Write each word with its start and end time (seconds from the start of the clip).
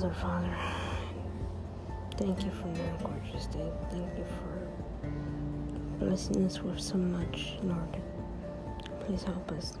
Mother, 0.00 0.14
Father, 0.14 0.56
thank 2.16 2.42
you 2.42 2.50
for 2.52 2.68
your 2.68 2.96
gorgeous 3.02 3.44
day. 3.48 3.70
Thank 3.90 4.16
you 4.16 4.24
for 4.24 6.02
blessing 6.02 6.46
us 6.46 6.62
with 6.62 6.80
so 6.80 6.96
much, 6.96 7.56
Lord. 7.62 7.98
Please 9.00 9.22
help 9.24 9.52
us 9.52 9.74